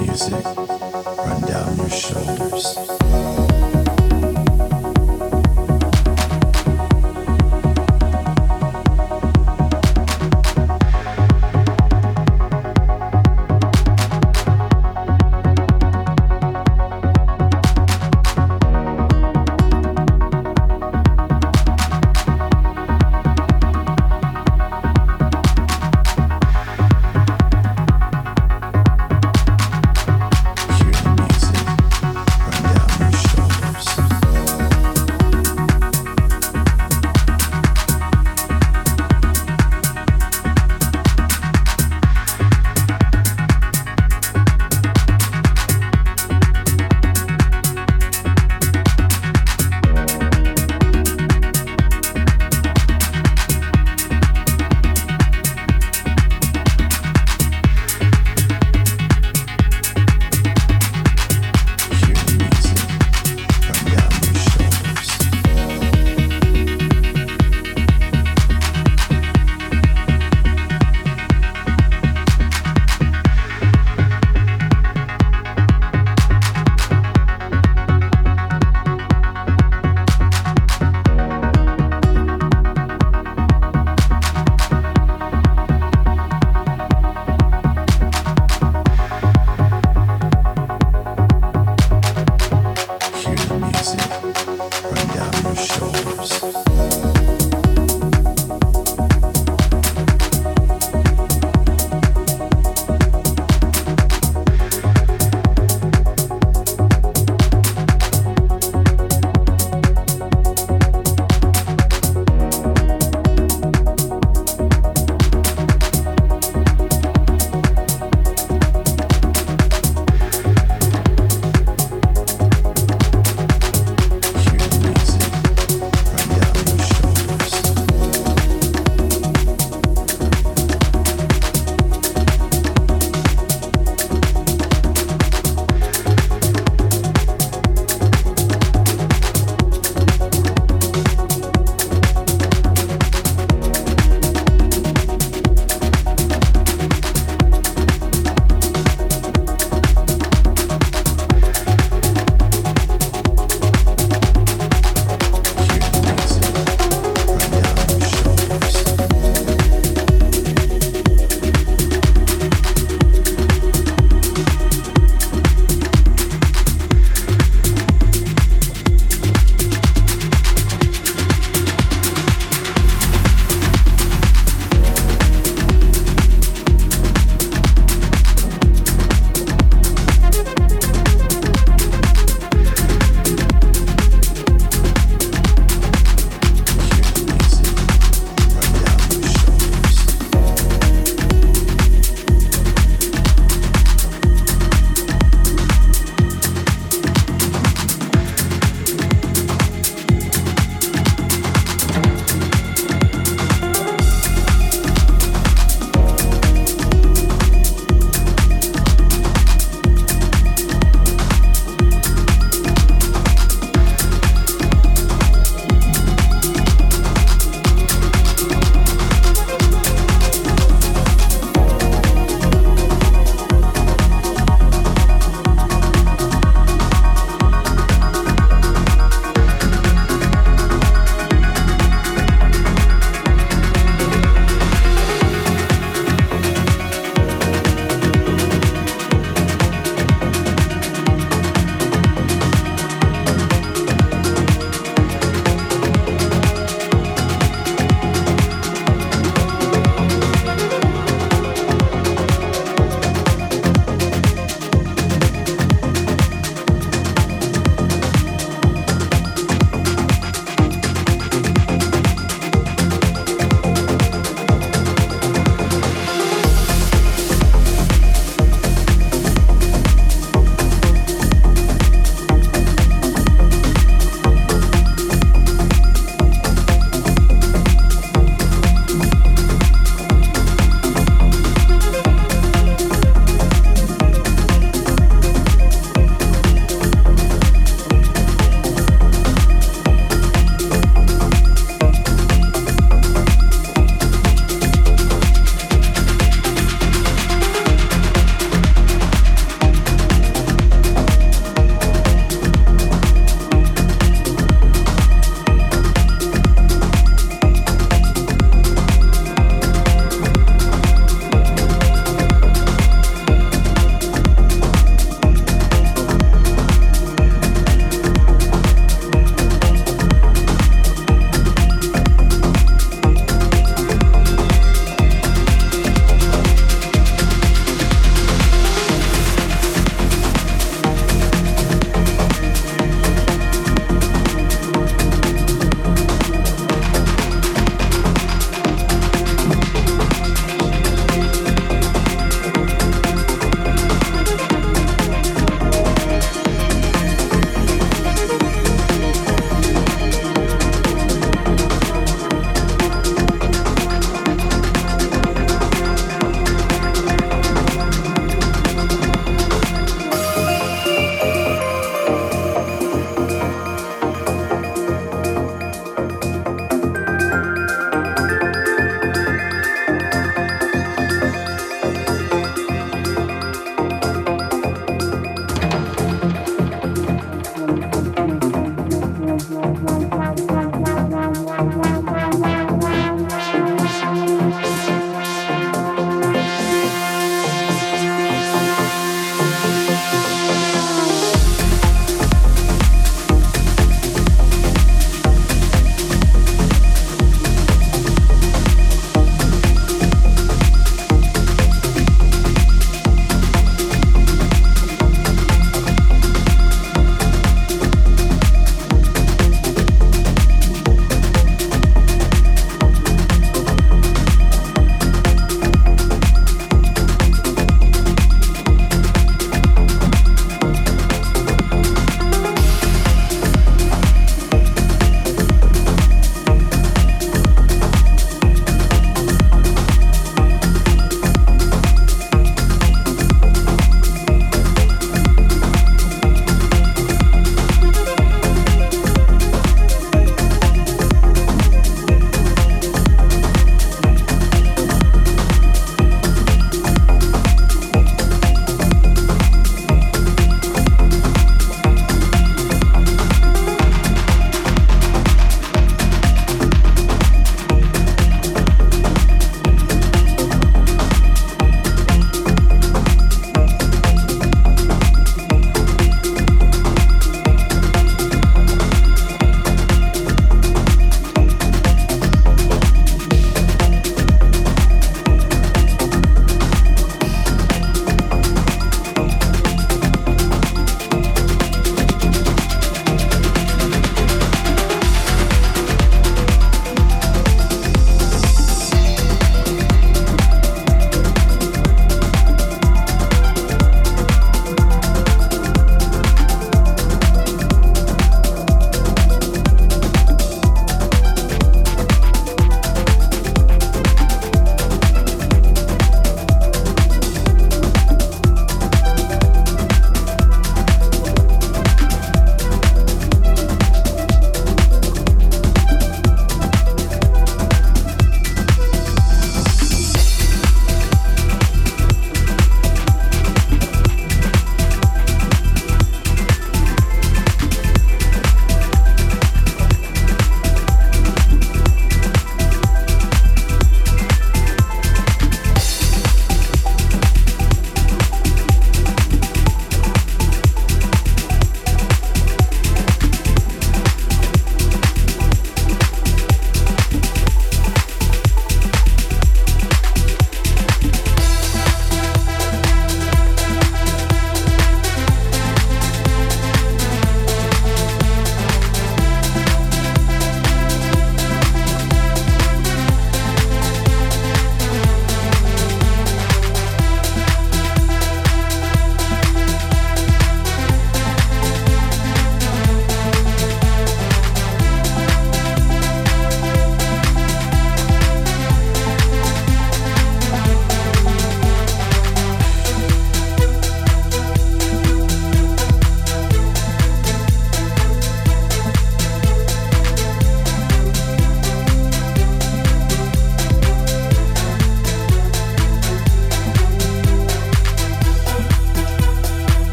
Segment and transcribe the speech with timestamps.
[0.00, 2.99] music run down your shoulders.